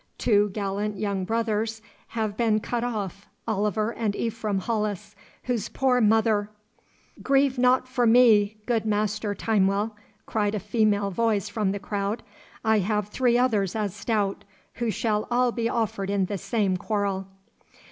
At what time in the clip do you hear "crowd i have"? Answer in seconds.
11.77-13.09